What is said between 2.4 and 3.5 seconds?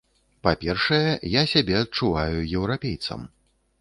еўрапейцам.